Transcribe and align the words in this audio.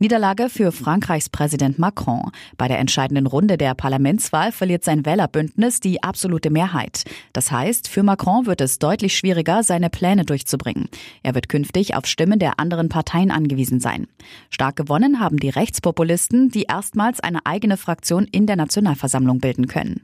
Niederlage 0.00 0.48
für 0.48 0.70
Frankreichs 0.70 1.28
Präsident 1.28 1.80
Macron. 1.80 2.30
Bei 2.56 2.68
der 2.68 2.78
entscheidenden 2.78 3.26
Runde 3.26 3.58
der 3.58 3.74
Parlamentswahl 3.74 4.52
verliert 4.52 4.84
sein 4.84 5.04
Wählerbündnis 5.04 5.80
die 5.80 6.04
absolute 6.04 6.50
Mehrheit. 6.50 7.02
Das 7.32 7.50
heißt, 7.50 7.88
für 7.88 8.04
Macron 8.04 8.46
wird 8.46 8.60
es 8.60 8.78
deutlich 8.78 9.16
schwieriger, 9.16 9.64
seine 9.64 9.90
Pläne 9.90 10.24
durchzubringen. 10.24 10.88
Er 11.24 11.34
wird 11.34 11.48
künftig 11.48 11.96
auf 11.96 12.06
Stimmen 12.06 12.38
der 12.38 12.60
anderen 12.60 12.88
Parteien 12.88 13.32
angewiesen 13.32 13.80
sein. 13.80 14.06
Stark 14.50 14.76
gewonnen 14.76 15.18
haben 15.18 15.38
die 15.38 15.50
Rechtspopulisten, 15.50 16.50
die 16.50 16.62
erstmals 16.62 17.18
eine 17.18 17.44
eigene 17.44 17.76
Fraktion 17.76 18.24
in 18.24 18.46
der 18.46 18.56
Nationalversammlung 18.56 19.40
bilden 19.40 19.66
können. 19.66 20.02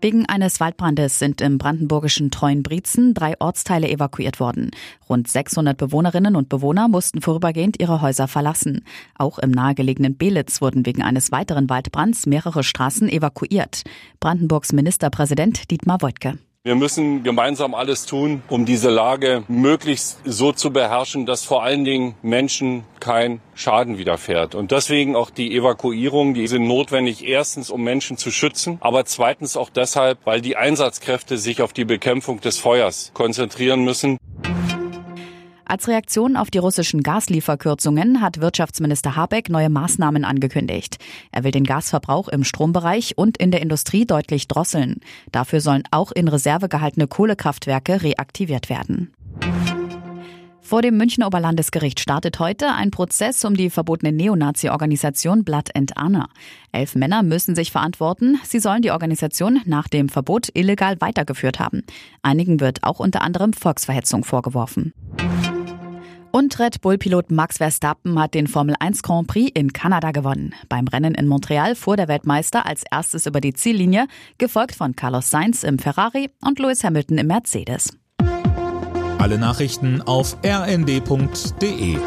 Wegen 0.00 0.26
eines 0.26 0.60
Waldbrandes 0.60 1.18
sind 1.18 1.40
im 1.40 1.58
brandenburgischen 1.58 2.30
Treuenbrietzen 2.30 3.14
drei 3.14 3.34
Ortsteile 3.40 3.88
evakuiert 3.88 4.38
worden. 4.38 4.70
Rund 5.08 5.26
600 5.26 5.76
Bewohnerinnen 5.76 6.36
und 6.36 6.48
Bewohner 6.48 6.86
mussten 6.86 7.20
vorübergehend 7.20 7.80
ihre 7.80 8.00
Häuser 8.00 8.28
verlassen. 8.28 8.84
Auch 9.16 9.40
im 9.40 9.50
nahegelegenen 9.50 10.16
Belitz 10.16 10.60
wurden 10.60 10.86
wegen 10.86 11.02
eines 11.02 11.32
weiteren 11.32 11.68
Waldbrands 11.68 12.26
mehrere 12.26 12.62
Straßen 12.62 13.08
evakuiert. 13.08 13.82
Brandenburgs 14.20 14.72
Ministerpräsident 14.72 15.68
Dietmar 15.70 16.00
Woidke. 16.00 16.38
Wir 16.64 16.74
müssen 16.74 17.22
gemeinsam 17.22 17.72
alles 17.72 18.04
tun, 18.04 18.42
um 18.48 18.66
diese 18.66 18.90
Lage 18.90 19.44
möglichst 19.46 20.18
so 20.24 20.50
zu 20.50 20.72
beherrschen, 20.72 21.24
dass 21.24 21.44
vor 21.44 21.62
allen 21.62 21.84
Dingen 21.84 22.16
Menschen 22.20 22.82
kein 22.98 23.40
Schaden 23.54 23.96
widerfährt. 23.96 24.56
Und 24.56 24.72
deswegen 24.72 25.14
auch 25.14 25.30
die 25.30 25.56
Evakuierung, 25.56 26.34
die 26.34 26.48
sind 26.48 26.66
notwendig, 26.66 27.24
erstens, 27.24 27.70
um 27.70 27.84
Menschen 27.84 28.18
zu 28.18 28.32
schützen, 28.32 28.76
aber 28.80 29.04
zweitens 29.04 29.56
auch 29.56 29.70
deshalb, 29.70 30.18
weil 30.24 30.40
die 30.40 30.56
Einsatzkräfte 30.56 31.38
sich 31.38 31.62
auf 31.62 31.72
die 31.72 31.84
Bekämpfung 31.84 32.40
des 32.40 32.58
Feuers 32.58 33.12
konzentrieren 33.14 33.84
müssen. 33.84 34.18
Als 35.70 35.86
Reaktion 35.86 36.38
auf 36.38 36.50
die 36.50 36.56
russischen 36.56 37.02
Gaslieferkürzungen 37.02 38.22
hat 38.22 38.40
Wirtschaftsminister 38.40 39.16
Habeck 39.16 39.50
neue 39.50 39.68
Maßnahmen 39.68 40.24
angekündigt. 40.24 40.96
Er 41.30 41.44
will 41.44 41.50
den 41.50 41.64
Gasverbrauch 41.64 42.28
im 42.28 42.42
Strombereich 42.42 43.18
und 43.18 43.36
in 43.36 43.50
der 43.50 43.60
Industrie 43.60 44.06
deutlich 44.06 44.48
drosseln. 44.48 45.00
Dafür 45.30 45.60
sollen 45.60 45.82
auch 45.90 46.10
in 46.10 46.26
Reserve 46.26 46.70
gehaltene 46.70 47.06
Kohlekraftwerke 47.06 48.02
reaktiviert 48.02 48.70
werden. 48.70 49.12
Vor 50.62 50.80
dem 50.80 50.96
Münchner 50.96 51.26
Oberlandesgericht 51.26 52.00
startet 52.00 52.38
heute 52.38 52.72
ein 52.72 52.90
Prozess 52.90 53.44
um 53.44 53.54
die 53.54 53.68
verbotene 53.68 54.12
Neonazi-Organisation 54.12 55.44
Blood 55.44 55.74
and 55.74 55.92
Honor. 55.98 56.28
Elf 56.72 56.94
Männer 56.94 57.22
müssen 57.22 57.54
sich 57.54 57.72
verantworten. 57.72 58.38
Sie 58.42 58.58
sollen 58.58 58.80
die 58.82 58.90
Organisation 58.90 59.60
nach 59.66 59.88
dem 59.88 60.08
Verbot 60.08 60.48
illegal 60.54 60.98
weitergeführt 61.00 61.58
haben. 61.58 61.84
Einigen 62.22 62.60
wird 62.60 62.84
auch 62.84 63.00
unter 63.00 63.20
anderem 63.20 63.52
Volksverhetzung 63.52 64.24
vorgeworfen. 64.24 64.94
Und 66.30 66.58
Red 66.58 66.80
Bull-Pilot 66.82 67.30
Max 67.30 67.56
Verstappen 67.56 68.18
hat 68.18 68.34
den 68.34 68.46
Formel 68.46 68.74
1 68.78 69.02
Grand 69.02 69.26
Prix 69.28 69.50
in 69.54 69.72
Kanada 69.72 70.10
gewonnen. 70.10 70.54
Beim 70.68 70.86
Rennen 70.86 71.14
in 71.14 71.26
Montreal 71.26 71.74
fuhr 71.74 71.96
der 71.96 72.08
Weltmeister 72.08 72.66
als 72.66 72.84
erstes 72.90 73.26
über 73.26 73.40
die 73.40 73.54
Ziellinie, 73.54 74.06
gefolgt 74.36 74.74
von 74.74 74.94
Carlos 74.94 75.30
Sainz 75.30 75.62
im 75.62 75.78
Ferrari 75.78 76.30
und 76.44 76.58
Lewis 76.58 76.84
Hamilton 76.84 77.18
im 77.18 77.26
Mercedes. 77.28 77.96
Alle 79.18 79.38
Nachrichten 79.38 80.02
auf 80.02 80.36
rnd.de 80.44 81.98